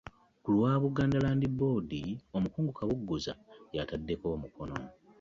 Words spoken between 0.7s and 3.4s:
Buganda Land Board, Omukungu Kaboggoza